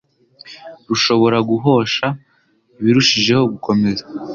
[0.87, 2.05] rushobora guhosha
[2.79, 4.03] ibirushijeho gukomera